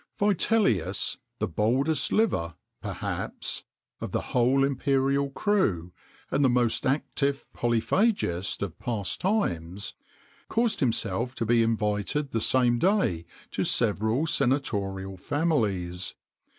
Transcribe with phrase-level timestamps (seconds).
[0.19, 3.65] [XXIX 18] Vitellius, the boldest liver, perhaps,
[3.99, 5.93] of the whole imperial crew,
[6.31, 9.93] and the most active polyphagist of past times,
[10.49, 16.15] caused himself to be invited the same day to several senatorial families.